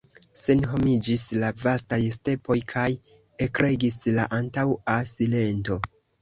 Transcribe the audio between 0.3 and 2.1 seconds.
Senhomiĝis la vastaj